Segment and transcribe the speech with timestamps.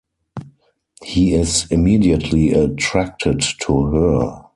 [1.03, 4.45] He is immediately attracted to her.